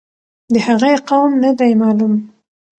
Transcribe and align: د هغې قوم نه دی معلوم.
د 0.51 0.55
هغې 0.67 0.93
قوم 1.09 1.31
نه 1.43 1.51
دی 1.59 1.71
معلوم. 1.81 2.13